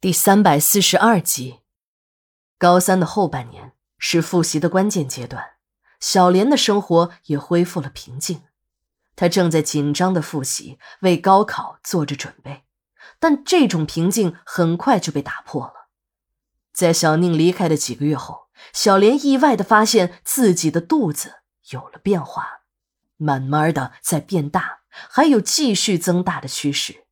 [0.00, 1.58] 第三百四十二集，
[2.56, 5.54] 高三的后半年是复习的关键阶段，
[5.98, 8.42] 小莲的生活也恢复了平静。
[9.16, 12.62] 她正在紧张的复习，为高考做着准备。
[13.18, 15.88] 但这种平静很快就被打破了。
[16.72, 21.40] 在小宁离开的几个月后，小莲意外的发现自己的肚子
[21.70, 22.60] 有了变化，
[23.16, 27.06] 慢慢的在变大，还有继续增大的趋势。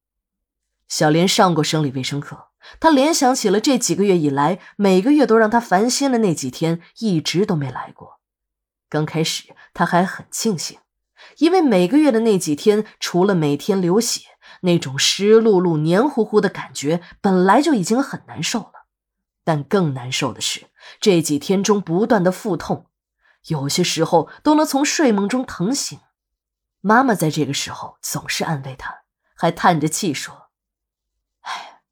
[0.87, 2.50] 小莲上过生理卫生课。
[2.80, 8.20] 他联想起了这几个月以来，每个月都让他烦心的那几天，一直都没来过。
[8.88, 10.79] 刚开始他还很庆幸，
[11.38, 14.22] 因为每个月的那几天，除了每天流血，
[14.62, 18.72] 那种湿漉漉、黏糊糊的感觉本来就已经很难受了。
[19.44, 20.66] 但更难受的是，
[21.00, 22.86] 这几天中不断的腹痛，
[23.46, 26.00] 有些时候都能从睡梦中疼醒。
[26.80, 29.02] 妈妈在这个时候总是安慰他，
[29.36, 30.50] 还叹着气说。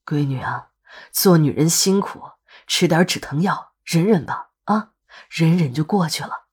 [0.06, 0.68] 闺女啊，
[1.10, 2.22] 做女人辛苦，
[2.66, 4.90] 吃点止疼药，忍忍吧，啊，
[5.28, 6.44] 忍忍就过去了。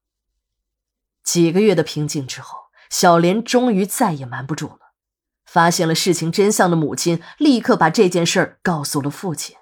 [1.23, 4.93] 几个月的平静之后，小莲终于再也瞒不住了，
[5.45, 9.57] 发现了事情真相的母亲立刻把这件事告诉了父亲。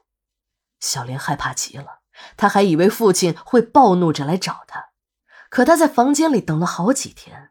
[0.79, 1.99] 小莲害怕极了，
[2.37, 4.89] 她还以为父亲会暴怒着来找她，
[5.49, 7.49] 可她在房间里等了好几天，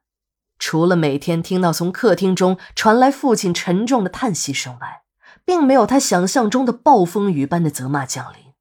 [0.58, 5.02] 除了每天听到从客厅中传来父亲沉重的叹息声外。
[5.48, 8.52] 并没有他想象中的暴风雨般的责骂降临。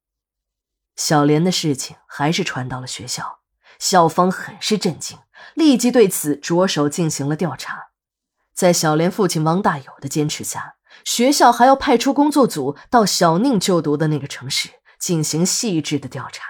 [0.96, 3.40] 小莲的事情还是传到了学校，
[3.78, 5.18] 校方很是震惊，
[5.52, 7.88] 立即对此着手进行了调查。
[8.54, 16.46] 在小莲父亲王大友的坚持下，学校还要派出工作组到小宁就读的那个城市进行细致的调查。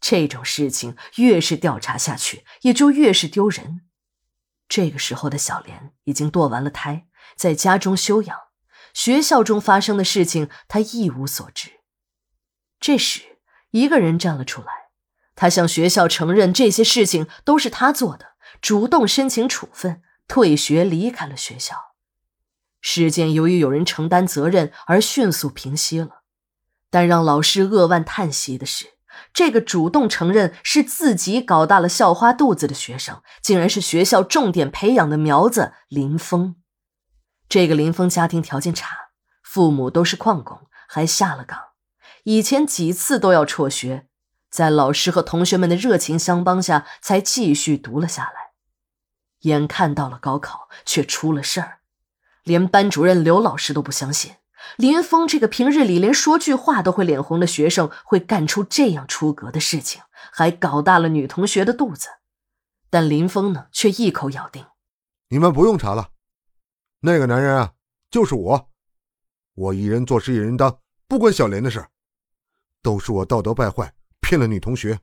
[0.00, 3.80] 这种事情越是调查下去，也就越是丢人。
[4.68, 8.38] 这个时候的小莲已经堕完了胎，在家中休养。
[8.94, 11.80] 学校中发生的事情，他一无所知。
[12.78, 13.38] 这时，
[13.70, 14.68] 一个人站了出来，
[15.34, 21.76] 他向学校承认这些事情都是他做的，主动申请处分、退学，离开了学校。
[22.80, 26.22] 事件由于有人承担责任而迅速平息了，
[26.90, 28.94] 但让老师扼腕叹息的是，
[29.34, 36.56] 这个主动承认是自己搞大了校花肚子的学生，竟然是学校重点培养的苗子林峰。
[37.50, 39.10] 这个林峰家庭条件差，
[39.42, 41.58] 父母都是矿工，还下了岗，
[42.22, 44.06] 以前几次都要辍学，
[44.48, 48.52] 在老师和同学们的热情相帮下，才继续读了下来。
[49.40, 51.80] 眼看到了高考，却出了事儿，
[52.44, 54.36] 连班主任刘老师都不相信
[54.76, 62.10] 林峰这个平日里连说句话都会脸红的学生会干出这样出格的事情，还搞大了女同学的肚子。
[62.88, 64.66] 但林峰呢，却一口咬定
[65.30, 66.10] ：“你们不用查了。”
[67.02, 67.72] 那个男人啊，
[68.10, 68.70] 就是我，
[69.54, 71.86] 我一人做事一人当，不关小莲的事，
[72.82, 75.00] 都是我道德败坏，骗了女同学。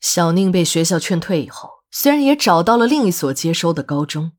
[0.00, 4.32] 小宁被学校劝退以后，虽然也找到了另一所接收的高中，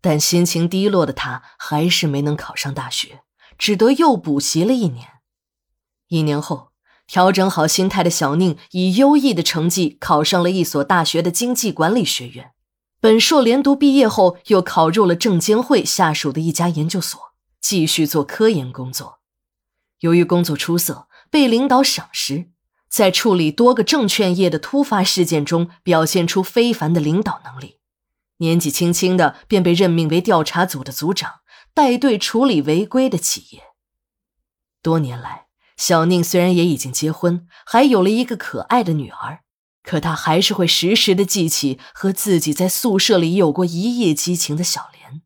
[0.00, 3.22] 但心情低落的他还是没能考上大学，
[3.58, 5.08] 只得又补习了一年。
[6.06, 6.70] 一年后，
[7.08, 12.52] 调整好心态的小宁以优异的成绩考上了一所大学的经济管理学院。
[13.00, 17.18] 本硕连读毕业后，又考入了证监会下属的一家研究所，
[17.58, 19.20] 继续做科研工作。
[20.00, 22.50] 由于工作出色，被领导赏识，
[22.90, 27.78] 在处理多个证券业的突发事件中表现出非凡的领导能力。
[28.38, 31.40] 年纪轻轻的便被任命为调查组的组长，
[31.72, 33.62] 带队处理违规的企业。
[34.82, 35.46] 多年来，
[35.78, 39.40] 小宁虽然也已经结婚，还有了一个可爱的女儿。
[39.82, 45.22] 可他还是会时时的记起和自己在宿舍里有过一夜激情的小莲。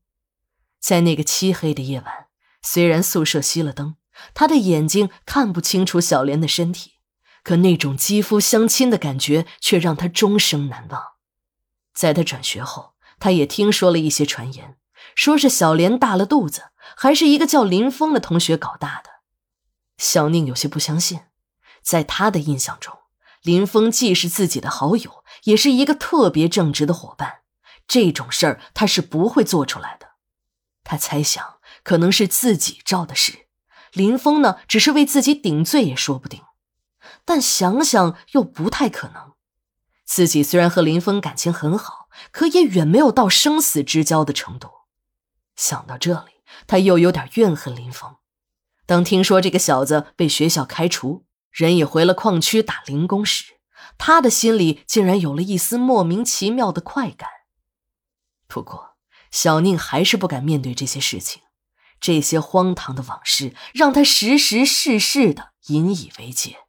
[0.81, 2.27] 在那个漆黑的夜晚，
[2.63, 3.97] 虽然宿舍熄了灯，
[4.33, 6.93] 他的眼睛看不清楚小莲的身体，
[7.43, 11.03] 可那种肌肤相亲的感觉却让他终生难忘。
[11.95, 14.77] 在他转学后，他也听说了一些传言，
[15.15, 19.11] 说是小莲大了肚子，还是一个叫林峰的同学搞大的。
[19.97, 21.21] 小宁有些不相信，
[21.83, 22.99] 在他的印象中。
[23.45, 27.43] 林峰既是自己的好友，也是一个特别正直的伙伴。
[27.87, 30.13] 这种事儿他是不会做出来的。
[30.83, 33.47] 他猜想，可能是自己招的事，
[33.93, 36.43] 林峰呢，只是为自己顶罪也说不定。
[37.27, 39.35] 但想想又不太可能。
[40.07, 44.71] 自己虽然和林峰感情很好，可也远没有到生死之交的程度。
[45.55, 48.17] 想到这里，他又有点怨恨林峰。
[48.87, 53.55] 当听说这个小子被学校开除，人也回了矿区打零工时，
[53.97, 57.29] 他的心里竟然有了一丝莫名其妙的快感。
[58.49, 58.97] 不过，
[59.31, 61.43] 小宁还是不敢面对这些事情。
[62.01, 66.64] 这些荒唐的往事让他时时事事的引以为戒。